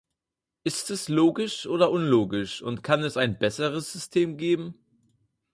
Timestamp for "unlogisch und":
1.91-2.81